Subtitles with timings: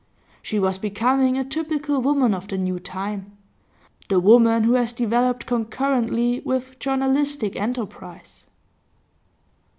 [0.41, 3.37] She was becoming a typical woman of the new time,
[4.09, 8.45] the woman who has developed concurrently with journalistic enterprise.